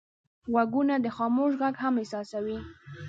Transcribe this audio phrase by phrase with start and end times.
[0.51, 2.57] غوږونه د خاموش غږ هم احساسوي